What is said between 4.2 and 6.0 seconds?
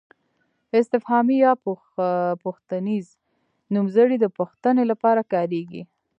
د پوښتنې لپاره کاریږي.